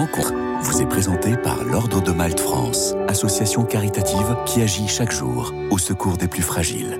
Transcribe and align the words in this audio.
rencontre 0.00 0.32
vous 0.62 0.80
est 0.80 0.86
présenté 0.86 1.36
par 1.36 1.62
l'Ordre 1.62 2.02
de 2.02 2.10
Malte 2.10 2.40
France, 2.40 2.94
association 3.08 3.64
caritative 3.64 4.34
qui 4.46 4.62
agit 4.62 4.88
chaque 4.88 5.12
jour 5.12 5.52
au 5.70 5.76
secours 5.76 6.16
des 6.16 6.26
plus 6.26 6.42
fragiles. 6.42 6.98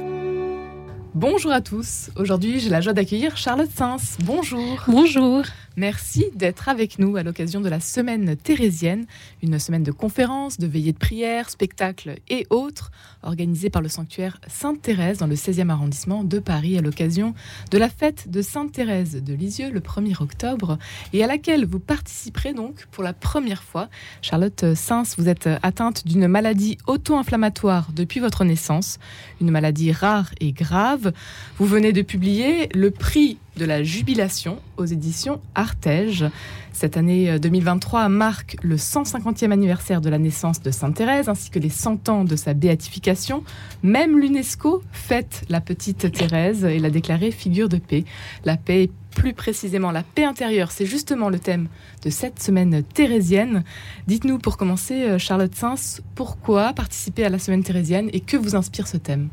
Bonjour 1.15 1.51
à 1.51 1.63
tous. 1.63 2.11
Aujourd'hui, 2.17 2.61
j'ai 2.61 2.69
la 2.69 2.83
joie 2.83 2.93
d'accueillir 2.93 3.39
Charlotte 3.39 3.71
Sins. 3.75 4.19
Bonjour. 4.23 4.85
Bonjour. 4.87 5.45
Merci 5.81 6.27
d'être 6.35 6.69
avec 6.69 6.99
nous 6.99 7.17
à 7.17 7.23
l'occasion 7.23 7.63
de 7.63 7.69
la 7.71 7.81
semaine 7.81 8.37
thérésienne, 8.37 9.07
une 9.43 9.59
semaine 9.59 9.83
de 9.83 9.93
conférences, 9.93 10.59
de 10.59 10.67
veillées 10.67 10.93
de 10.93 10.99
prière, 10.99 11.49
spectacles 11.49 12.17
et 12.29 12.47
autres, 12.51 12.91
organisée 13.23 13.71
par 13.71 13.81
le 13.81 13.89
sanctuaire 13.89 14.43
Sainte-Thérèse 14.47 15.17
dans 15.17 15.27
le 15.27 15.37
16e 15.37 15.71
arrondissement 15.71 16.23
de 16.23 16.39
Paris 16.39 16.77
à 16.77 16.83
l'occasion 16.83 17.33
de 17.71 17.79
la 17.79 17.89
fête 17.89 18.31
de 18.31 18.43
Sainte-Thérèse 18.43 19.25
de 19.25 19.33
Lisieux 19.33 19.71
le 19.71 19.81
1er 19.81 20.23
octobre 20.23 20.77
et 21.15 21.25
à 21.25 21.27
laquelle 21.27 21.65
vous 21.65 21.81
participerez 21.81 22.53
donc 22.53 22.87
pour 22.91 23.03
la 23.03 23.15
première 23.15 23.63
fois. 23.63 23.89
Charlotte 24.21 24.75
Sins, 24.75 25.15
vous 25.17 25.31
êtes 25.31 25.49
atteinte 25.63 26.07
d'une 26.07 26.29
maladie 26.29 26.77
auto-inflammatoire 26.89 27.89
depuis 27.95 28.21
votre 28.21 28.45
naissance, 28.45 28.99
une 29.41 29.51
maladie 29.51 29.93
rare 29.93 30.29
et 30.41 30.53
grave. 30.53 31.15
Vous 31.57 31.65
venez 31.65 31.95
de 31.95 32.03
publier 32.03 32.69
le 32.75 32.91
prix 32.91 33.39
de 33.61 33.67
la 33.67 33.83
jubilation 33.83 34.59
aux 34.79 34.87
éditions 34.87 35.39
Artege. 35.55 36.25
Cette 36.73 36.97
année 36.97 37.39
2023 37.39 38.09
marque 38.09 38.57
le 38.63 38.77
150e 38.77 39.51
anniversaire 39.51 40.01
de 40.01 40.09
la 40.09 40.19
naissance 40.19 40.63
de 40.63 40.71
Sainte 40.71 40.97
Thérèse 40.97 41.29
ainsi 41.29 41.51
que 41.51 41.59
les 41.59 41.69
100 41.69 42.09
ans 42.09 42.25
de 42.25 42.37
sa 42.37 42.55
béatification. 42.55 43.45
Même 43.83 44.19
l'UNESCO 44.19 44.83
fête 44.93 45.43
la 45.51 45.61
petite 45.61 46.11
Thérèse 46.11 46.65
et 46.65 46.79
l'a 46.79 46.89
déclarée 46.89 47.31
figure 47.31 47.69
de 47.69 47.77
paix. 47.77 48.05
La 48.47 48.57
paix 48.57 48.89
plus 49.15 49.35
précisément 49.35 49.91
la 49.91 50.05
paix 50.05 50.25
intérieure, 50.25 50.71
c'est 50.71 50.87
justement 50.87 51.29
le 51.29 51.39
thème 51.39 51.69
de 52.03 52.09
cette 52.09 52.43
semaine 52.43 52.83
thérésienne. 52.83 53.63
Dites-nous 54.07 54.39
pour 54.39 54.57
commencer, 54.57 55.19
Charlotte 55.19 55.55
Sins, 55.55 56.01
pourquoi 56.15 56.73
participer 56.73 57.25
à 57.25 57.29
la 57.29 57.39
semaine 57.39 57.63
thérésienne 57.63 58.09
et 58.15 58.21
que 58.21 58.39
vous 58.39 58.57
inspire 58.57 58.87
ce 58.89 58.97
thème? 58.97 59.29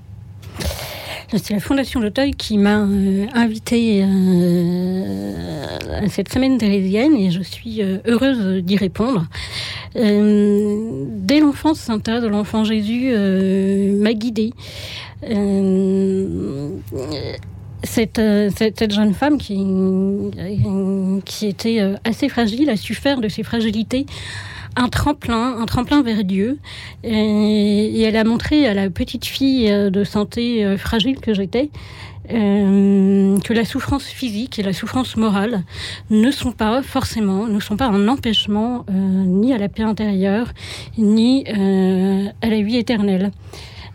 C'est 1.34 1.52
la 1.52 1.60
Fondation 1.60 2.00
d'Auteuil 2.00 2.34
qui 2.34 2.58
m'a 2.58 2.80
euh, 2.80 3.26
invitée 3.34 4.02
euh, 4.02 5.78
à 6.02 6.08
cette 6.08 6.32
semaine 6.32 6.58
thérésienne 6.58 7.16
et 7.16 7.32
je 7.32 7.42
suis 7.42 7.82
euh, 7.82 7.98
heureuse 8.06 8.64
d'y 8.64 8.78
répondre. 8.78 9.26
dès 9.94 11.40
l'enfance, 11.42 11.90
Thérèse 12.04 12.24
de 12.24 12.28
l'Enfant 12.28 12.64
Jésus 12.64 13.12
m'a 14.00 14.14
guidée. 14.14 14.54
Cette, 17.84 18.22
jeune 18.92 19.14
femme 19.14 19.38
qui 19.38 19.58
était 21.46 21.82
assez 22.06 22.30
fragile 22.30 22.70
a 22.70 22.78
su 22.78 22.94
faire 22.94 23.20
de 23.20 23.28
ses 23.28 23.44
fragilités 23.44 24.06
un 24.78 24.90
tremplin, 24.90 25.58
un 25.60 25.66
tremplin 25.66 26.04
vers 26.04 26.24
Dieu. 26.24 26.60
Et, 27.04 28.02
elle 28.02 28.16
a 28.16 28.24
montré 28.24 28.68
à 28.68 28.74
la 28.74 28.90
petite 28.90 29.26
fille 29.26 29.70
euh, 29.70 29.90
de 29.90 30.04
santé 30.04 30.64
euh, 30.64 30.78
fragile 30.78 31.20
que 31.20 31.34
j'étais 31.34 31.70
euh, 32.32 33.38
que 33.40 33.54
la 33.54 33.64
souffrance 33.64 34.06
physique 34.06 34.60
et 34.60 34.64
la 34.64 34.74
souffrance 34.74 35.16
morale 35.16 35.64
ne 36.10 36.30
sont 36.30 36.52
pas 36.52 36.82
forcément, 36.82 37.48
ne 37.48 37.60
sont 37.60 37.78
pas 37.78 37.88
un 37.88 38.08
empêchement 38.10 38.86
ni 38.90 39.54
à 39.54 39.58
la 39.58 39.70
paix 39.70 39.84
intérieure, 39.84 40.52
ni 40.98 41.46
à 41.48 42.50
la 42.50 42.62
vie 42.62 42.76
éternelle. 42.76 43.32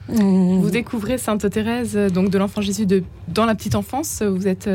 Vous 0.08 0.70
découvrez 0.70 1.18
Sainte 1.18 1.48
Thérèse, 1.50 1.94
donc 1.94 2.30
de 2.30 2.38
l'enfant 2.38 2.62
Jésus, 2.62 2.86
de, 2.86 3.04
dans 3.28 3.44
la 3.44 3.54
petite 3.54 3.74
enfance. 3.74 4.22
Vous 4.22 4.48
êtes 4.48 4.66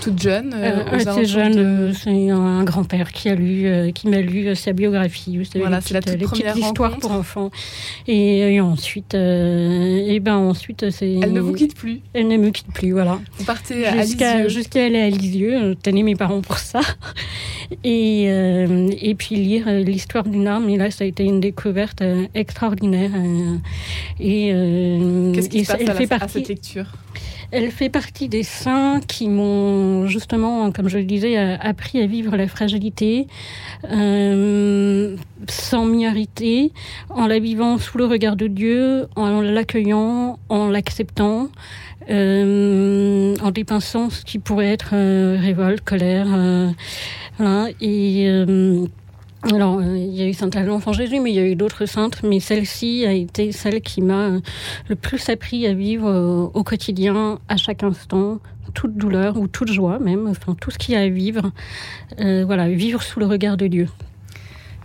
toute 0.00 0.20
jeune 0.20 0.54
euh, 0.54 0.84
Assez 0.92 1.24
jeune, 1.24 1.92
c'est 1.94 2.30
un 2.30 2.64
grand-père 2.64 3.12
qui 3.12 3.28
a 3.28 3.34
lu, 3.34 3.66
euh, 3.66 3.90
qui 3.90 4.08
m'a 4.08 4.20
lu 4.20 4.46
euh, 4.46 4.54
sa 4.54 4.72
biographie. 4.72 5.38
voilà, 5.54 5.80
c'est 5.80 5.94
la 5.94 6.00
toute 6.00 6.22
première 6.22 6.56
histoire 6.56 6.96
pour 6.98 7.12
enfants. 7.12 7.50
Et, 8.06 8.60
ensuite, 8.60 9.14
et 9.14 10.20
ben 10.20 10.36
ensuite, 10.36 10.90
c'est. 10.90 11.12
Elle 11.12 11.32
ne 11.32 11.40
vous 11.40 11.52
quitte 11.52 11.74
plus. 11.74 12.00
Elle 12.12 12.28
ne 12.28 12.36
me 12.36 12.50
quitte 12.50 12.72
plus, 12.72 12.92
voilà. 12.92 13.18
Vous 13.38 13.44
partez 13.44 13.84
jusqu'à 14.02 14.48
jusqu'à 14.48 14.84
aller 14.84 15.00
à 15.00 15.10
Lisieux. 15.10 15.76
Tenez 15.82 16.02
mes 16.02 16.16
parents 16.16 16.40
pour 16.40 16.58
ça. 16.58 16.80
Et 17.82 18.24
et 18.24 19.14
puis 19.16 19.34
lire 19.36 19.68
l'histoire 19.68 20.24
d'une 20.24 20.46
arme. 20.46 20.68
Et 20.68 20.76
là, 20.76 20.90
ça 20.90 21.04
a 21.04 21.06
été 21.06 21.24
une 21.24 21.40
découverte 21.40 22.02
extraordinaire. 22.34 23.10
et 24.20 24.52
qu'est-ce 25.34 25.48
qui 25.48 25.64
se 25.64 25.72
passe 25.72 25.96
fait 25.96 26.06
partie... 26.06 26.24
à 26.24 26.28
cette 26.28 26.48
lecture? 26.48 26.86
Elle 27.50 27.70
fait 27.70 27.88
partie 27.88 28.28
des 28.28 28.42
saints 28.42 29.00
qui 29.06 29.28
m'ont 29.28 30.06
justement, 30.06 30.70
comme 30.72 30.88
je 30.88 30.98
le 30.98 31.04
disais, 31.04 31.36
appris 31.36 32.00
à 32.00 32.06
vivre 32.06 32.36
la 32.36 32.48
fragilité 32.48 33.26
euh, 33.90 35.16
sans 35.48 35.84
minorité, 35.84 36.72
en 37.10 37.26
la 37.26 37.38
vivant 37.38 37.78
sous 37.78 37.98
le 37.98 38.06
regard 38.06 38.36
de 38.36 38.46
Dieu, 38.46 39.06
en 39.16 39.40
l'accueillant, 39.40 40.38
en 40.48 40.68
l'acceptant, 40.68 41.48
euh, 42.10 43.36
en 43.42 43.50
dépensant 43.50 44.10
ce 44.10 44.24
qui 44.24 44.38
pourrait 44.38 44.72
être 44.72 44.90
euh, 44.94 45.38
révolte, 45.40 45.84
colère. 45.84 46.26
voilà, 47.38 47.68
et 47.80 48.28
alors, 49.54 49.78
euh, 49.78 49.96
il 49.96 50.14
y 50.14 50.22
a 50.22 50.26
eu 50.26 50.32
Sainte 50.32 50.56
l'Enfant 50.56 50.92
Jésus, 50.92 51.20
mais 51.20 51.30
il 51.30 51.36
y 51.36 51.38
a 51.38 51.46
eu 51.46 51.54
d'autres 51.54 51.86
saintes, 51.86 52.22
mais 52.24 52.40
celle-ci 52.40 53.04
a 53.06 53.12
été 53.12 53.52
celle 53.52 53.80
qui 53.80 54.02
m'a 54.02 54.24
euh, 54.24 54.40
le 54.88 54.96
plus 54.96 55.28
appris 55.28 55.66
à 55.66 55.74
vivre 55.74 56.08
euh, 56.08 56.50
au 56.52 56.64
quotidien, 56.64 57.38
à 57.48 57.56
chaque 57.56 57.84
instant, 57.84 58.40
toute 58.74 58.96
douleur 58.96 59.36
ou 59.36 59.46
toute 59.46 59.70
joie 59.70 59.98
même, 59.98 60.26
enfin 60.26 60.56
tout 60.60 60.70
ce 60.70 60.78
qu'il 60.78 60.94
y 60.94 60.96
a 60.96 61.00
à 61.00 61.08
vivre. 61.08 61.52
voilà, 62.18 62.68
vivre 62.68 63.02
sous 63.02 63.20
le 63.20 63.26
regard 63.26 63.56
de 63.56 63.68
Dieu. 63.68 63.88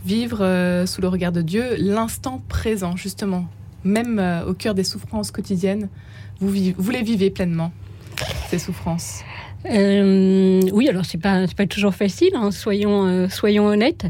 Vivre 0.06 0.86
sous 0.86 1.02
le 1.02 1.08
regard 1.08 1.32
de 1.32 1.42
Dieu, 1.42 1.76
l'instant 1.78 2.42
présent, 2.48 2.96
justement, 2.96 3.46
même 3.84 4.22
au 4.48 4.54
cœur 4.54 4.76
des 4.76 4.84
souffrances 4.84 5.32
quotidiennes, 5.32 5.90
vous, 6.40 6.54
vous 6.78 6.92
les 6.92 7.04
vivez 7.04 7.32
pleinement, 7.32 7.72
ces 8.50 8.60
souffrances 8.60 9.24
euh, 9.70 10.62
oui, 10.74 10.90
alors 10.90 11.06
c'est 11.06 11.20
pas 11.20 11.46
pas 11.56 11.68
toujours 11.68 11.94
facile, 11.94 12.32
hein, 12.34 12.50
soyons 12.52 13.06
euh, 13.06 13.30
soyons 13.30 13.68
honnêtes. 13.68 14.06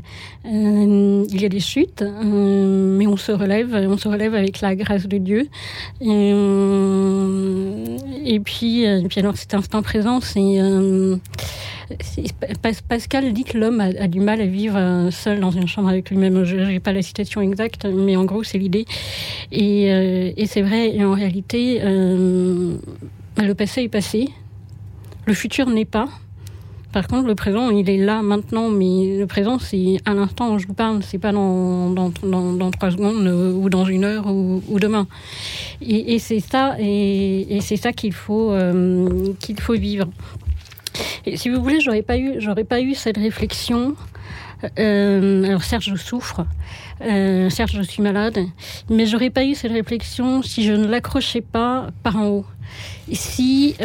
Euh, 0.45 1.25
il 1.29 1.41
y 1.41 1.45
a 1.45 1.50
des 1.50 1.59
chutes, 1.59 2.03
mais 2.23 3.06
on 3.06 3.17
se 3.17 3.31
relève, 3.31 3.73
on 3.73 3.97
se 3.97 4.07
relève 4.07 4.34
avec 4.34 4.61
la 4.61 4.75
grâce 4.75 5.07
de 5.07 5.17
Dieu. 5.17 5.47
Et, 8.23 8.40
puis 8.40 8.85
puis 9.09 9.19
alors 9.19 9.35
cet 9.35 9.53
instant 9.53 9.81
présent, 9.81 10.22
c'est 10.22 10.59
Pascal 12.88 13.34
dit 13.34 13.44
que 13.44 13.57
l'homme 13.57 13.81
a, 13.81 14.07
du 14.07 14.22
mal 14.22 14.40
à 14.40 14.45
vivre 14.45 15.09
seul 15.11 15.41
dans 15.41 15.51
une 15.51 15.67
chambre 15.67 15.90
avec 15.90 16.09
lui-même. 16.09 16.45
Je 16.45 16.56
n'ai 16.56 16.79
pas 16.79 16.94
la 16.94 17.01
citation 17.01 17.41
exacte, 17.41 17.85
mais 17.85 18.16
en 18.16 18.23
gros, 18.23 18.44
c'est 18.44 18.57
l'idée. 18.57 18.85
Et, 19.51 19.88
et 20.38 20.45
c'est 20.45 20.61
vrai, 20.61 20.95
et 20.95 21.03
en 21.03 21.13
réalité, 21.13 21.81
le 21.84 23.53
passé 23.53 23.84
est 23.84 23.90
passé. 23.90 24.29
Le 25.26 25.34
futur 25.34 25.70
n'est 25.70 25.86
pas. 25.86 26.09
Par 26.92 27.08
contre, 27.08 27.28
le 27.28 27.36
présent, 27.36 27.70
il 27.70 27.90
est 27.90 27.98
là 27.98 28.22
maintenant, 28.22 28.70
mais 28.70 29.18
le 29.18 29.26
présent, 29.26 29.59
c'est 29.59 29.98
à 30.06 30.14
l'instant 30.14 30.54
où 30.54 30.59
je 30.59 30.68
vous 30.68 30.74
parle, 30.74 31.02
c'est 31.04 31.20
pas 31.20 31.32
dans, 31.32 31.90
dans, 31.90 32.12
dans, 32.22 32.72
trois 32.72 32.92
secondes 32.92 33.26
euh, 33.26 33.54
ou 33.54 33.70
dans 33.70 33.86
une 33.86 34.04
heure 34.04 34.28
ou, 34.28 34.62
demain. 34.80 35.08
Et, 35.82 36.20
c'est 36.20 36.42
ça, 36.42 36.76
et, 36.80 37.59
c'est 37.62 37.78
ça 37.78 37.94
qu'il 37.94 38.14
faut, 38.14 38.52
euh, 38.52 39.34
qu'il 39.40 39.59
faut 39.62 39.74
vivre. 39.74 40.08
Et 41.26 41.38
si 41.38 41.50
vous 41.50 41.62
voulez, 41.62 41.80
j'aurais 41.80 42.02
pas 42.02 42.18
eu, 42.18 42.36
j'aurais 42.40 42.66
pas 42.66 42.82
eu 42.82 42.94
cette 42.94 43.18
réflexion. 43.18 43.96
Euh, 44.78 45.46
alors 45.46 45.64
certes, 45.64 45.84
je 45.84 45.96
souffre, 45.96 46.46
certes, 47.00 47.72
je 47.74 47.82
suis 47.82 48.03
malade, 48.03 48.38
mais 48.90 49.06
j'aurais 49.06 49.30
pas 49.30 49.46
eu 49.46 49.56
cette 49.56 49.72
réflexion 49.72 50.44
si 50.44 50.64
je 50.64 50.74
ne 50.74 50.88
l'accrochais 50.88 51.42
pas 51.42 51.88
par 52.03 52.18
en 52.18 52.28
haut. 52.28 52.46
Si 53.14 53.76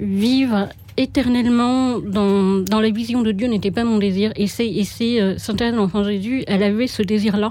vivre 0.00 0.68
éternellement 0.96 1.98
dans, 1.98 2.60
dans 2.60 2.80
la 2.80 2.90
vision 2.90 3.22
de 3.22 3.32
Dieu 3.32 3.48
n'était 3.48 3.70
pas 3.70 3.84
mon 3.84 3.98
désir. 3.98 4.32
Et 4.36 4.46
c'est, 4.46 4.66
et 4.66 4.84
c'est 4.84 5.20
euh, 5.20 5.38
Sainte 5.38 5.58
Thérèse 5.58 5.74
l'Enfant 5.74 6.04
Jésus, 6.04 6.44
elle 6.46 6.62
avait 6.62 6.86
ce 6.86 7.02
désir-là, 7.02 7.50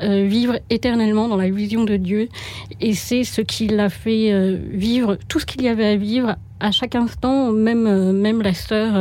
euh, 0.00 0.24
vivre 0.24 0.58
éternellement 0.70 1.28
dans 1.28 1.36
la 1.36 1.50
vision 1.50 1.84
de 1.84 1.96
Dieu. 1.96 2.28
Et 2.80 2.94
c'est 2.94 3.24
ce 3.24 3.40
qui 3.40 3.68
l'a 3.68 3.88
fait 3.88 4.32
euh, 4.32 4.58
vivre 4.70 5.16
tout 5.28 5.38
ce 5.38 5.46
qu'il 5.46 5.62
y 5.62 5.68
avait 5.68 5.86
à 5.86 5.96
vivre 5.96 6.36
à 6.60 6.70
chaque 6.70 6.94
instant, 6.94 7.50
même 7.50 8.12
même 8.12 8.40
la 8.40 8.54
sœur 8.54 8.92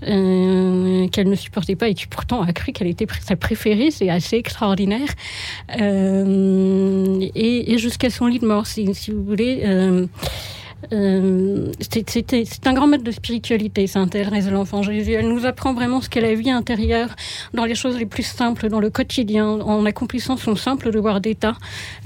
qu'elle 0.00 1.28
ne 1.28 1.34
supportait 1.34 1.74
pas 1.74 1.88
et 1.88 1.94
qui 1.94 2.06
pourtant 2.06 2.42
a 2.42 2.52
cru 2.52 2.70
qu'elle 2.70 2.86
était 2.86 3.06
sa 3.20 3.34
préférée, 3.34 3.90
c'est 3.90 4.10
assez 4.10 4.36
extraordinaire. 4.36 5.08
et, 5.76 7.72
et 7.72 7.78
jusqu'à 7.78 8.10
son 8.10 8.26
lit 8.26 8.38
de 8.38 8.46
mort, 8.46 8.68
si, 8.68 8.94
si 8.94 9.10
vous 9.10 9.24
voulez. 9.24 9.64
Euh, 10.92 11.72
c'est 11.80 12.66
un 12.66 12.72
grand 12.72 12.86
maître 12.86 13.04
de 13.04 13.10
spiritualité, 13.10 13.86
Sainte 13.86 14.10
Thérèse 14.10 14.50
l'Enfant 14.50 14.82
Jésus. 14.82 15.12
Elle 15.12 15.28
nous 15.28 15.44
apprend 15.44 15.74
vraiment 15.74 16.00
ce 16.00 16.08
qu'est 16.08 16.20
la 16.20 16.34
vie 16.34 16.50
intérieure 16.50 17.14
dans 17.52 17.64
les 17.64 17.74
choses 17.74 17.98
les 17.98 18.06
plus 18.06 18.22
simples, 18.22 18.68
dans 18.68 18.80
le 18.80 18.90
quotidien, 18.90 19.46
en 19.46 19.84
accomplissant 19.84 20.36
son 20.36 20.56
simple 20.56 20.90
devoir 20.90 21.20
d'État, 21.20 21.56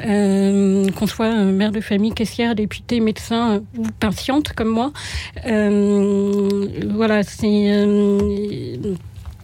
euh, 0.05 0.89
qu'on 0.91 1.07
soit 1.07 1.35
mère 1.45 1.73
de 1.73 1.81
famille, 1.81 2.13
caissière, 2.13 2.55
député, 2.55 3.01
médecin 3.01 3.63
ou 3.77 3.83
patiente 4.01 4.53
comme 4.55 4.69
moi. 4.69 4.93
Euh, 5.47 6.67
voilà, 6.95 7.23
c'est 7.23 7.47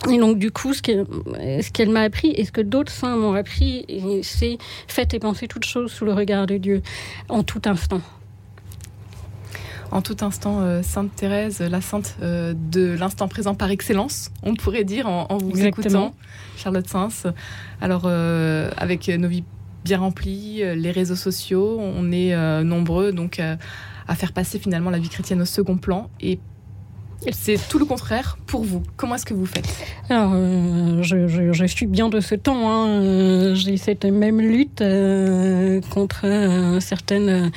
Et 0.09 0.19
donc, 0.19 0.39
du 0.39 0.51
coup, 0.51 0.73
ce 0.73 0.81
qu'elle 0.81 1.91
m'a 1.91 2.03
appris 2.03 2.31
et 2.31 2.45
ce 2.45 2.53
que 2.53 2.61
d'autres 2.61 2.93
saints 2.93 3.17
m'ont 3.17 3.35
appris, 3.35 3.85
c'est 4.23 4.59
faites 4.87 5.13
et 5.13 5.19
pensez 5.19 5.49
toutes 5.49 5.67
choses 5.67 5.93
sous 5.93 6.05
le 6.05 6.15
regard 6.15 6.47
de 6.47 6.57
Dieu, 6.57 6.83
en 7.29 7.43
tout 7.43 7.63
instant. 7.67 8.01
En 9.91 10.03
tout 10.03 10.17
instant, 10.21 10.61
euh, 10.61 10.83
Sainte 10.83 11.15
Thérèse, 11.15 11.61
la 11.61 11.81
sainte 11.81 12.17
euh, 12.23 12.55
de 12.55 12.95
l'instant 12.99 13.27
présent 13.29 13.55
par 13.55 13.71
excellence, 13.71 14.31
on 14.43 14.55
pourrait 14.55 14.85
dire 14.85 15.09
en, 15.09 15.39
vous 15.39 15.65
écoutant, 15.65 16.15
Charlotte 16.57 16.87
Sainz. 16.87 17.25
Alors, 17.81 18.03
euh, 18.05 18.71
avec 18.77 19.09
nos 19.09 19.29
vies 19.29 19.45
bien 19.85 19.99
remplies, 19.99 20.63
les 20.77 20.91
réseaux 20.91 21.17
sociaux, 21.17 21.79
on 21.81 22.13
est 22.13 22.35
nombreux 22.65 23.13
donc 23.13 23.41
à 23.41 24.15
faire 24.15 24.33
passer 24.33 24.59
finalement 24.59 24.91
la 24.91 24.99
vie 24.99 25.09
chrétienne 25.09 25.41
au 25.41 25.47
second 25.47 25.79
plan 25.79 26.11
et 26.21 26.39
c'est 27.33 27.59
tout 27.69 27.79
le 27.79 27.85
contraire 27.85 28.39
pour 28.47 28.63
vous. 28.63 28.83
Comment 28.97 29.17
est-ce 29.17 29.27
que 29.27 29.35
vous 29.35 29.47
faites? 29.47 29.69
Alors, 30.09 30.33
euh, 30.35 31.03
je, 31.03 31.67
suis 31.67 31.87
bien 31.87 32.09
de 32.09 32.21
ce 32.21 32.35
temps. 32.35 32.71
Hein. 32.71 32.89
Euh, 32.89 33.55
j'ai 33.55 33.77
cette 33.77 34.05
même 34.05 34.41
lutte 34.41 34.81
euh, 34.81 35.81
contre 35.91 36.79
certaines 36.81 37.51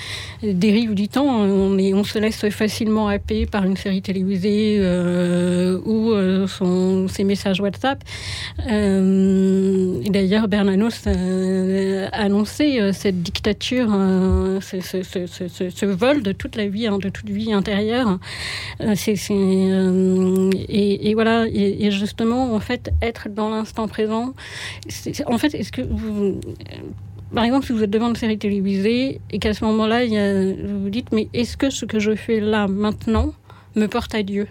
dérives 0.43 0.95
du 0.95 1.07
temps. 1.07 1.27
On, 1.27 2.03
se 2.03 2.17
laisse 2.17 2.49
facilement 2.49 3.07
happer 3.07 3.45
par 3.45 3.63
une 3.63 3.77
série 3.77 4.01
télévisée 4.01 4.79
ou 5.85 6.13
ses 7.07 7.23
messages 7.23 7.61
WhatsApp. 7.61 8.03
D'ailleurs, 8.57 10.47
Bernanos 10.47 11.07
a 11.07 12.17
annoncé 12.17 12.91
cette 12.91 13.21
dictature, 13.21 13.89
ce, 14.61 15.85
vol 15.85 16.23
de 16.23 16.31
toute 16.31 16.55
la 16.55 16.67
vie, 16.67 16.87
hein, 16.87 16.97
de 16.97 17.09
toute 17.09 17.29
vie 17.29 17.53
intérieure. 17.53 18.17
c'est 18.95 19.15
euh, 19.51 20.49
et, 20.69 21.13
voilà, 21.13 21.45
et, 21.47 21.91
justement, 21.91 22.53
en 22.53 22.59
fait, 22.59 22.91
être 23.01 23.29
dans 23.29 23.49
l'instant 23.49 23.87
présent. 23.87 24.33
En 25.25 25.37
fait, 25.37 25.53
est-ce 25.55 25.71
que 25.71 25.81
vous. 25.81 26.39
Par 27.33 27.45
exemple, 27.45 27.65
si 27.65 27.71
vous 27.71 27.83
êtes 27.83 27.89
devant 27.89 28.09
une 28.09 28.15
série 28.15 28.37
télévisée 28.37 29.21
et 29.31 29.39
qu'à 29.39 29.53
ce 29.53 29.63
moment-là, 29.65 30.05
vous 30.05 30.83
vous 30.83 30.89
dites, 30.89 31.11
mais 31.11 31.29
est-ce 31.33 31.55
que 31.55 31.69
ce 31.69 31.85
que 31.85 31.99
je 31.99 32.15
fais 32.15 32.39
là, 32.39 32.67
maintenant, 32.67 33.33
me 33.75 33.87
porte 33.87 34.13
à 34.15 34.23
Dieu? 34.23 34.47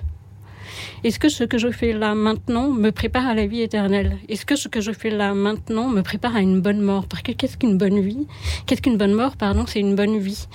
Est-ce 1.05 1.19
que 1.19 1.29
ce 1.29 1.45
que 1.45 1.59
je 1.59 1.71
fais 1.71 1.93
là 1.93 2.15
maintenant 2.15 2.69
me 2.69 2.91
prépare 2.91 3.27
à 3.27 3.35
la 3.35 3.47
vie 3.47 3.63
éternelle? 3.63 4.19
Est-ce 4.29 4.45
que 4.45 4.57
ce 4.57 4.69
que 4.69 4.81
je 4.81 4.93
fais 4.93 5.11
là 5.11 5.35
maintenant 5.35 5.89
me 5.89 6.03
prépare 6.03 6.37
à 6.37 6.41
une 6.41 6.61
bonne 6.61 6.81
mort? 6.81 7.07
Parce 7.07 7.23
que 7.23 7.33
qu'est-ce 7.33 7.57
qu'une 7.57 7.79
bonne 7.79 8.01
vie? 8.01 8.27
Qu'est-ce 8.67 8.83
qu'une 8.83 8.97
bonne 8.97 9.15
mort 9.15 9.37
Pardon, 9.37 9.65
c'est 9.67 9.81
une 9.81 9.95
bonne 9.95 10.19
vie. 10.19 10.47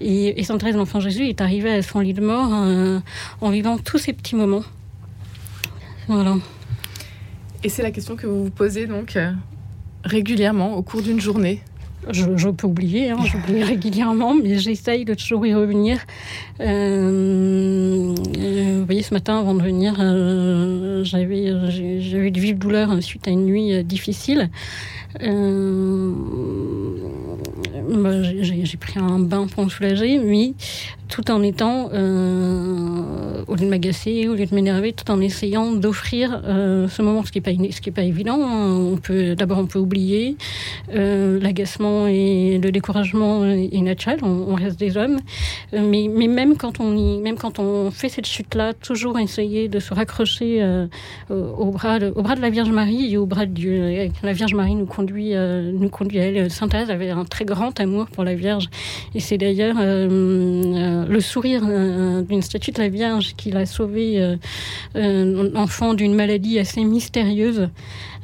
Et, 0.00 0.40
et 0.40 0.44
Thérèse 0.44 0.76
l'Enfant 0.76 1.00
Jésus 1.00 1.28
est 1.28 1.40
arrivé 1.40 1.70
à 1.70 1.82
son 1.82 2.00
lit 2.00 2.14
de 2.14 2.20
mort 2.20 2.50
euh, 2.52 3.00
en 3.40 3.50
vivant 3.50 3.78
tous 3.78 3.98
ces 3.98 4.12
petits 4.12 4.36
moments. 4.36 4.64
Voilà. 6.08 6.36
Et 7.62 7.68
c'est 7.68 7.82
la 7.82 7.90
question 7.90 8.16
que 8.16 8.26
vous 8.26 8.44
vous 8.44 8.50
posez 8.50 8.86
donc 8.86 9.16
euh, 9.16 9.32
régulièrement 10.04 10.76
au 10.76 10.82
cours 10.82 11.02
d'une 11.02 11.20
journée 11.20 11.62
je, 12.08 12.48
peux 12.48 12.66
oublier, 12.66 13.10
hein, 13.10 13.18
j'oublie 13.24 13.62
régulièrement, 13.74 14.34
mais 14.34 14.58
j'essaye 14.58 15.04
de 15.04 15.14
toujours 15.14 15.46
y 15.46 15.54
revenir. 15.54 15.98
Euh, 16.60 17.79
euh, 19.00 19.02
ce 19.02 19.14
matin, 19.14 19.38
avant 19.38 19.54
de 19.54 19.62
venir, 19.62 19.94
euh, 19.98 21.04
j'avais, 21.04 21.52
j'avais 22.00 22.30
de 22.30 22.40
vives 22.40 22.58
douleurs 22.58 23.02
suite 23.02 23.26
à 23.28 23.30
une 23.30 23.44
nuit 23.44 23.84
difficile. 23.84 24.50
Bah, 27.90 28.22
j'ai 28.22 28.76
pris 28.78 29.00
un 29.00 29.18
bain 29.18 29.46
pour 29.48 29.64
me 29.64 29.70
soulager, 29.70 30.18
mais 30.18 30.54
tout 31.10 31.30
en 31.30 31.42
étant, 31.42 31.90
euh, 31.92 33.42
au 33.48 33.56
lieu 33.56 33.64
de 33.64 33.70
m'agacer, 33.70 34.28
au 34.28 34.34
lieu 34.34 34.46
de 34.46 34.54
m'énerver, 34.54 34.92
tout 34.92 35.10
en 35.10 35.20
essayant 35.20 35.72
d'offrir 35.72 36.40
euh, 36.44 36.88
ce 36.88 37.02
moment, 37.02 37.24
ce 37.24 37.32
qui 37.32 37.40
n'est 37.40 37.56
pas, 37.56 37.92
pas 37.94 38.02
évident. 38.02 38.38
Hein. 38.40 38.70
On 38.92 38.96
peut, 38.96 39.34
d'abord, 39.34 39.58
on 39.58 39.66
peut 39.66 39.80
oublier 39.80 40.36
euh, 40.94 41.40
l'agacement 41.40 42.06
et 42.06 42.60
le 42.62 42.70
découragement 42.70 43.44
est 43.44 43.82
naturel. 43.82 44.20
On, 44.22 44.54
reste 44.54 44.78
des 44.78 44.96
hommes, 44.96 45.18
mais, 45.72 46.08
mais 46.14 46.26
même 46.26 46.56
quand 46.56 46.80
on 46.80 47.20
même 47.20 47.36
quand 47.36 47.58
on 47.58 47.90
fait 47.90 48.10
cette 48.10 48.26
chute-là, 48.26 48.74
toujours 48.74 49.18
essayer 49.18 49.68
de 49.68 49.80
se 49.80 49.94
raccrocher 49.94 50.62
au 51.30 51.70
bras, 51.70 51.98
de, 51.98 52.12
au 52.14 52.22
bras 52.22 52.36
de 52.36 52.42
la 52.42 52.50
Vierge 52.50 52.70
Marie 52.70 53.12
et 53.12 53.16
au 53.16 53.26
bras 53.26 53.46
de 53.46 53.52
Dieu. 53.52 54.10
La 54.22 54.32
Vierge 54.32 54.54
Marie 54.54 54.74
nous 54.74 54.86
conduit, 54.86 55.32
nous 55.34 55.88
conduit 55.88 56.20
à 56.20 56.24
elle. 56.24 56.50
Sainte 56.50 56.72
Thérèse 56.72 56.90
avait 56.90 57.10
un 57.10 57.24
très 57.24 57.46
grand 57.46 57.78
amour 57.80 58.06
pour 58.08 58.22
la 58.22 58.34
Vierge, 58.34 58.68
et 59.14 59.20
c'est 59.20 59.38
d'ailleurs 59.38 59.76
le 61.08 61.20
sourire 61.20 61.62
euh, 61.66 62.22
d'une 62.22 62.42
statue 62.42 62.70
de 62.70 62.80
la 62.80 62.88
Vierge 62.88 63.34
qui 63.36 63.50
l'a 63.50 63.66
sauvé 63.66 64.20
euh, 64.20 64.36
euh, 64.96 65.50
enfant 65.54 65.94
d'une 65.94 66.14
maladie 66.14 66.58
assez 66.58 66.84
mystérieuse. 66.84 67.68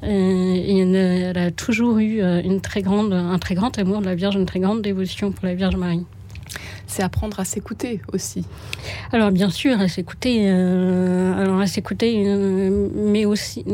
et 0.03 0.79
elle, 0.79 1.39
a 1.39 1.51
toujours 1.51 1.99
eu 1.99 2.21
un 2.23 2.59
très 2.59 2.83
grand 2.83 3.79
amour 3.79 4.01
de 4.01 4.07
la 4.07 4.15
Vierge, 4.15 4.37
une 4.37 4.47
très 4.47 4.61
grande 4.61 4.83
dévotion 4.83 5.33
pour 5.33 5.47
la 5.47 5.55
Vierge 5.55 5.77
Marie 5.77 6.05
c'est 6.97 7.03
apprendre 7.03 7.39
à 7.39 7.45
s'écouter 7.45 8.01
aussi. 8.13 8.45
Alors 9.13 9.31
bien 9.31 9.51
sûr, 9.51 9.79
à 9.81 9.89
s'écouter, 9.89 10.49
alors 10.49 11.61
à 11.61 11.67
s'écouter, 11.67 12.25
mais 12.95 13.25
aussi 13.25 13.65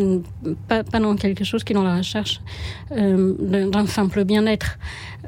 pas, 0.68 0.82
pas, 0.82 0.98
dans 0.98 1.14
quelque 1.16 1.44
chose 1.44 1.62
qui 1.62 1.72
est 1.72 1.76
dans 1.76 1.84
la 1.84 1.96
recherche 1.96 2.40
d'un 2.90 3.86
simple 3.86 4.24
bien-être. 4.24 4.78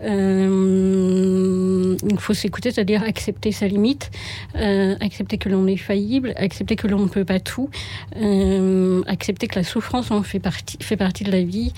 Euh, 0.03 1.97
il 2.09 2.19
faut 2.19 2.35
s'écouter, 2.35 2.71
c'est-à-dire 2.71 3.03
accepter 3.03 3.53
sa 3.53 3.67
limite, 3.67 4.11
euh, 4.57 4.97
accepter 5.01 5.39
que 5.39 5.49
l'on 5.49 5.67
est 5.67 5.77
faillible, 5.77 6.35
accepter 6.37 6.77
que 6.77 6.87
l'on 6.87 7.01
ne 7.01 7.09
peut 7.09 7.25
pas 7.25 7.41
tout, 7.41 7.71
euh, 8.17 9.03
accepter 9.07 9.47
que 9.47 9.57
la 9.57 9.65
souffrance 9.65 10.11
en 10.11 10.23
fait 10.23 10.41
partie, 10.41 10.79
fait 10.81 10.97
partie 10.97 11.25
de 11.25 11.31
la 11.31 11.43
vie. 11.43 11.73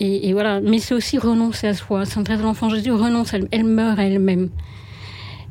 Et, 0.00 0.32
voilà. 0.32 0.60
Mais 0.60 0.78
c'est 0.78 0.94
aussi 0.94 1.18
renoncer 1.18 1.66
à 1.66 1.74
soi. 1.74 2.04
Sainte 2.04 2.26
Thérèse 2.26 2.40
de 2.40 2.46
l'Enfant 2.46 2.68
Jésus 2.68 2.92
renonce, 2.92 3.34
elle, 3.34 3.48
elle 3.50 3.64
meurt 3.64 3.98
à 3.98 4.04
elle-même. 4.04 4.50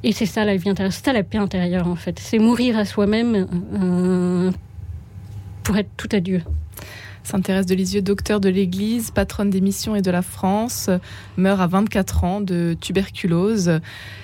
Et 0.04 0.12
c'est 0.12 0.26
ça 0.26 0.46
la 0.46 0.56
vie 0.56 0.70
intérieure, 0.70 0.94
c'est 0.94 1.06
ça 1.06 1.14
la 1.14 1.24
paix 1.24 1.38
intérieure 1.38 1.88
en 1.88 1.96
fait. 1.96 2.20
C'est 2.20 2.40
mourir 2.40 2.78
à 2.78 2.86
soi-même 2.86 4.54
pour 5.64 5.78
être 5.78 5.90
tout 5.98 6.10
à 6.12 6.20
Dieu. 6.20 6.42
Sainte 7.28 7.44
Thérèse 7.44 7.66
de 7.66 7.76
Lisieux, 7.76 8.02
docteur 8.02 8.40
de 8.40 8.48
l'Église, 8.48 9.12
patronne 9.12 9.50
des 9.50 9.60
missions 9.60 9.98
et 9.98 10.02
de 10.02 10.10
la 10.10 10.22
France, 10.22 10.90
meurt 11.36 11.60
à 11.60 11.68
24 11.68 12.24
ans 12.24 12.40
de 12.40 12.74
tuberculose. 12.80 13.82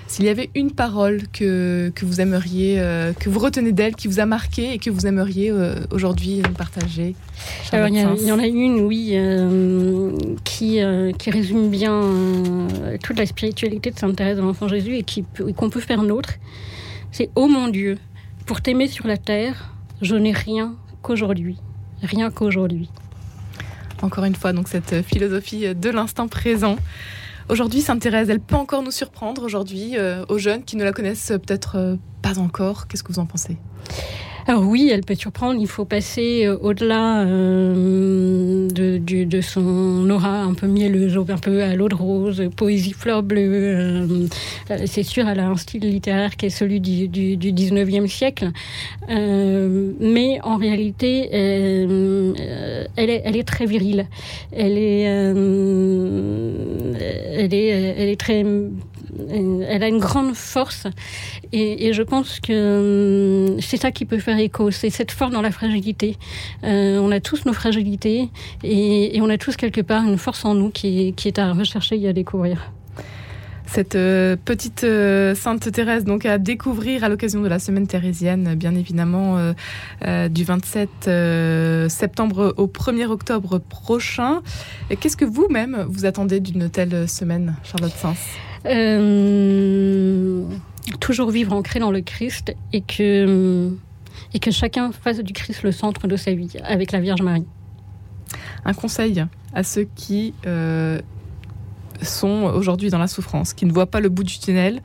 S'il 0.08 0.24
y 0.24 0.30
avait 0.30 0.50
une 0.56 0.72
parole 0.72 1.24
que, 1.34 1.92
que 1.94 2.06
vous 2.06 2.22
aimeriez, 2.22 2.80
euh, 2.80 3.12
que 3.12 3.30
vous 3.30 3.40
retenez 3.40 3.74
d'elle, 3.74 3.98
qui 3.98 4.08
vous 4.08 4.22
a 4.22 4.26
marqué 4.26 4.72
et 4.72 4.78
que 4.78 4.90
vous 4.90 5.06
aimeriez 5.06 5.50
euh, 5.50 5.76
aujourd'hui 5.92 6.42
partager 6.58 7.14
Alors, 7.74 7.90
il 7.90 7.98
y, 8.26 8.32
en 8.32 8.40
a 8.40 8.48
une, 8.48 8.80
oui, 8.80 9.10
euh, 9.16 10.12
qui, 10.46 10.80
qui 11.20 11.30
résume 11.30 11.70
bien 11.70 12.00
toute 13.04 13.20
la 13.20 13.25
spiritualité 13.25 13.92
de 13.92 14.00
Sainte 14.00 14.16
Thérèse 14.16 14.38
de 14.38 14.42
l'Enfant 14.42 14.70
Jésus 14.70 14.96
et 14.96 15.04
qu'on 15.51 15.70
peut 15.70 15.82
faire 15.82 16.04
nôtre. 16.04 16.36
C'est 17.12 17.30
Ô 17.36 17.50
mon 17.50 17.68
Dieu, 17.68 17.98
pour 18.46 18.62
t'aimer 18.62 18.88
sur 18.88 19.08
la 19.08 19.18
terre, 19.18 19.74
je 20.01 20.16
n'ai 20.16 20.32
rien 20.32 20.77
qu'aujourd'hui 21.01 21.58
rien 22.06 22.32
qu'aujourd'hui. 22.32 22.89
Encore 24.03 24.25
une 24.25 24.36
fois, 24.36 24.51
donc 24.51 24.67
cette 24.67 25.01
philosophie 25.01 25.74
de 25.74 25.89
l'instant 25.89 26.27
présent. 26.27 26.75
Aujourd'hui, 27.48 27.79
Sainte 27.79 28.01
Thérèse, 28.01 28.29
elle 28.29 28.41
peut 28.41 28.57
encore 28.57 28.83
nous 28.83 28.91
surprendre 28.91 29.43
aujourd'hui 29.43 29.98
euh, 29.98 30.25
aux 30.27 30.38
jeunes 30.38 30.65
qui 30.65 30.75
ne 30.75 30.83
la 30.83 30.91
connaissent 30.91 31.31
peut-être 31.45 31.77
euh, 31.77 31.95
pas 32.22 32.38
encore. 32.38 32.88
Qu'est-ce 32.88 33.01
que 33.01 33.13
vous 33.13 33.19
en 33.19 33.25
pensez? 33.25 33.57
Alors 34.46 34.64
oui, 34.64 34.90
elle 34.92 35.02
peut 35.02 35.16
surprendre. 35.16 35.60
Il 35.60 35.68
faut 35.68 35.86
passer 35.86 36.46
euh, 36.46 36.58
au-delà 36.62 37.22
euh, 37.22 38.68
de, 38.70 39.42
son 39.42 40.10
aura 40.10 40.42
un 40.42 40.54
peu 40.54 40.68
mielleuse, 40.68 41.18
un 41.18 41.38
peu 41.38 41.64
à 41.64 41.76
l'eau 41.76 41.88
de 41.88 41.96
rose, 41.96 42.44
poésie 42.56 42.94
fleur 42.94 43.24
bleue. 43.24 43.40
Euh, 43.54 44.28
c'est 44.86 45.04
sûr, 45.04 45.28
elle 45.30 45.40
a 45.40 45.48
un 45.48 45.56
style 45.56 45.90
littéraire 45.90 46.36
qui 46.36 46.48
est 46.48 46.50
celui 46.50 46.82
du, 46.82 47.08
du, 47.08 47.38
du 47.38 47.54
19e 47.54 48.08
siècle. 48.08 48.52
mais 49.08 50.40
en 50.44 50.58
réalité, 50.58 51.30
elle, 51.32 53.10
est, 53.10 53.22
elle 53.24 53.38
est 53.38 53.48
très 53.48 53.66
virile. 53.66 54.08
Elle 54.52 54.78
est, 54.78 55.04
elle 57.34 57.54
est, 57.54 57.68
elle 57.98 58.10
est 58.10 58.20
très 58.20 58.44
elle 59.29 59.84
a 59.84 59.88
une 59.88 60.00
grande 60.00 60.36
force 60.36 60.88
et, 61.51 61.93
je 61.93 62.01
pense 62.01 62.39
que 62.39 63.50
hum, 63.53 63.62
c'est 63.62 63.77
ça 63.77 63.91
qui 63.91 64.05
peut 64.05 64.20
faire 64.20 64.39
écho, 64.39 64.72
c'est 64.72 64.89
cette 64.89 65.12
force 65.12 65.32
dans 65.32 65.41
la 65.41 65.51
fragilité. 65.51 66.17
Euh, 66.63 66.98
on 67.00 67.12
a 67.12 67.20
tous 67.20 67.46
nos 67.46 67.53
fragilités 67.53 68.29
et, 68.63 69.20
on 69.22 69.29
a 69.29 69.38
tous 69.38 69.55
quelque 69.55 69.82
part 69.82 70.03
une 70.03 70.17
force 70.17 70.46
en 70.46 70.55
nous 70.55 70.70
qui, 70.70 71.13
est 71.25 71.39
à 71.39 71.53
rechercher 71.53 72.00
et 72.00 72.08
à 72.08 72.13
découvrir 72.13 72.72
cette 73.65 73.96
euh, 73.96 74.36
petite 74.36 74.84
euh, 74.84 75.36
Sainte 75.36 75.72
Thérèse 75.72 76.03
donc 76.03 76.25
à 76.25 76.38
découvrir 76.38 77.03
à 77.03 77.10
l'occasion 77.10 77.41
de 77.41 77.48
la 77.48 77.60
semaine 77.60 77.88
thérésienne, 77.88 78.55
bien 78.55 78.75
évidemment 78.75 79.53
du 80.29 80.43
27 80.43 81.89
septembre 81.89 82.53
au 82.58 82.67
1er 82.67 83.05
octobre 83.05 83.60
prochain. 83.60 84.41
Qu'est-ce 85.00 85.17
que 85.17 85.25
vous-même 85.25 85.86
vous 85.88 86.05
attendez 86.05 86.39
d'une 86.39 86.70
telle 86.70 87.08
semaine, 87.08 87.55
Charlotte 87.63 87.93
Sainz? 87.93 88.17
Euh, 88.65 90.46
toujours 91.00 91.32
vivre 91.32 91.53
ancré 91.53 91.79
dans 91.79 91.91
le 91.91 92.01
Christ 92.01 92.55
et 92.72 92.82
que 92.82 93.72
et 94.34 94.39
que 94.39 94.51
chacun 94.51 94.91
fasse 94.91 95.20
du 95.20 95.34
Christ 95.34 95.63
le 95.63 95.72
centre 95.72 96.08
de 96.08 96.15
sa 96.15 96.34
vie 96.34 96.55
avec 96.63 96.91
la 96.91 97.00
Vierge 97.00 97.22
Marie. 97.22 97.46
Un 98.65 98.74
conseil 98.74 99.25
à 99.53 99.63
ceux 99.63 99.88
qui 99.96 100.34
euh, 100.48 101.00
sont 102.05 102.51
aujourd'hui 102.55 102.89
dans 102.89 103.00
la 103.00 103.07
souffrance, 103.07 103.53
qui 103.53 103.65
ne 103.65 103.72
voient 103.72 103.89
pas 103.89 104.00
le 104.00 104.10
bout 104.10 104.24
du 104.24 104.39
tunnel, 104.39 104.81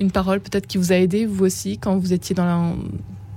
une 0.00 0.10
parole 0.10 0.40
peut-être 0.40 0.66
qui 0.66 0.78
vous 0.78 0.92
a 0.92 0.96
aidé 0.96 1.26
vous 1.26 1.44
aussi 1.44 1.78
quand 1.78 1.96
vous 1.96 2.12
étiez 2.12 2.34
dans 2.34 2.44
la, 2.44 2.72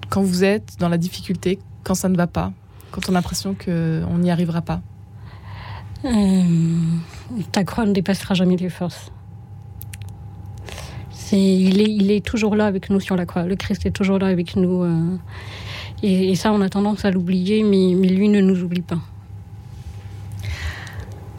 quand 0.09 0.21
vous 0.21 0.43
êtes 0.43 0.77
dans 0.79 0.89
la 0.89 0.97
difficulté, 0.97 1.59
quand 1.83 1.95
ça 1.95 2.09
ne 2.09 2.15
va 2.15 2.27
pas, 2.27 2.51
quand 2.91 3.09
on 3.09 3.12
a 3.12 3.15
l'impression 3.15 3.55
qu'on 3.55 4.17
n'y 4.17 4.31
arrivera 4.31 4.62
pas. 4.62 4.81
Euh, 6.05 6.43
ta 7.51 7.63
croix 7.63 7.85
ne 7.85 7.93
dépassera 7.93 8.33
jamais 8.35 8.55
tes 8.57 8.69
forces. 8.69 9.12
Il, 11.31 12.12
est, 12.12 12.25
toujours 12.25 12.55
là 12.55 12.65
avec 12.65 12.89
nous 12.89 13.00
sur 13.00 13.15
la 13.15 13.25
croix. 13.25 13.43
Le 13.43 13.55
Christ 13.55 13.85
est 13.85 13.91
toujours 13.91 14.19
là 14.19 14.27
avec 14.27 14.55
nous. 14.55 14.83
Euh, 14.83 15.17
et, 16.03 16.35
ça, 16.35 16.53
on 16.53 16.62
a 16.62 16.69
tendance 16.69 17.03
à 17.03 17.12
l'oublier, 17.12 17.63
mais 17.63 17.93
lui 18.07 18.29
ne 18.29 18.39
nous 18.41 18.63
oublie 18.63 18.83
pas. 18.83 19.00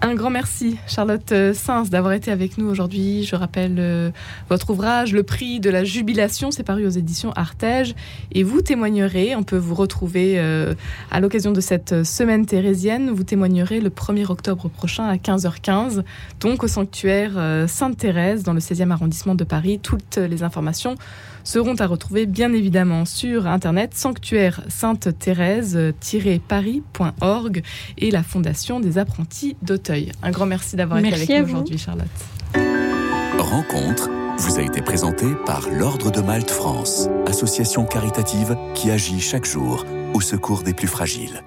Un 0.03 0.15
grand 0.15 0.29
merci, 0.29 0.77
Charlotte 0.87 1.33
euh, 1.33 1.55
Sins, 1.55 1.85
d'avoir 1.85 2.13
été 2.13 2.31
avec 2.31 2.59
nous 2.59 2.69
aujourd'hui. 2.69 3.25
Je 3.25 3.35
rappelle 3.35 3.77
euh, 3.79 4.11
votre 4.51 4.69
ouvrage, 4.71 5.15
Le 5.15 5.23
prix 5.23 5.59
de 5.59 5.71
la 5.71 5.85
jubilation, 5.85 6.51
c'est 6.51 6.63
paru 6.63 6.87
aux 6.87 6.91
éditions 6.91 7.33
Artege. 7.33 7.95
Et 8.33 8.43
vous 8.43 8.61
témoignerez, 8.61 9.35
on 9.35 9.43
peut 9.43 9.57
vous 9.57 9.75
retrouver 9.75 10.35
euh, 10.39 10.75
à 11.11 11.21
l'occasion 11.21 11.51
de 11.51 11.63
cette 11.63 12.05
semaine 12.05 12.45
thérésienne, 12.45 13.11
vous 13.11 13.25
témoignerez 13.25 13.81
le 13.81 13.89
1er 13.89 14.31
octobre 14.31 14.69
prochain 14.69 15.05
à 15.05 15.17
15h15, 15.17 16.03
donc 16.41 16.63
au 16.63 16.69
sanctuaire 16.69 17.67
Sainte-Thérèse, 17.67 18.43
dans 18.43 18.53
le 18.53 18.61
16e 18.61 18.91
arrondissement 18.91 19.35
de 19.35 19.45
Paris. 19.45 19.81
Toutes 19.83 20.19
les 20.19 20.43
informations 20.43 20.97
seront 21.47 21.77
à 21.77 21.87
retrouver 21.87 22.27
bien 22.27 22.53
évidemment 22.53 23.05
sur 23.05 23.47
internet 23.47 23.95
sanctuaire 23.95 24.63
sainte 24.69 25.17
thérèse 25.19 25.79
paris.org 26.49 27.63
et 27.99 28.11
la 28.11 28.25
Fondation 28.25 28.81
des 28.81 28.99
apprentis 28.99 29.57
Un 30.23 30.31
grand 30.31 30.47
merci 30.47 30.77
d'avoir 30.77 30.99
été 30.99 31.15
avec 31.15 31.29
nous 31.29 31.45
aujourd'hui, 31.45 31.79
Charlotte. 31.79 32.07
Rencontre 33.39 34.11
vous 34.39 34.59
a 34.59 34.63
été 34.63 34.83
présentée 34.83 35.33
par 35.47 35.71
l'Ordre 35.71 36.11
de 36.11 36.21
Malte 36.21 36.51
France, 36.51 37.09
association 37.27 37.87
caritative 37.87 38.57
qui 38.75 38.91
agit 38.91 39.21
chaque 39.21 39.47
jour 39.47 39.87
au 40.13 40.21
secours 40.21 40.63
des 40.63 40.75
plus 40.75 40.89
fragiles. 40.89 41.47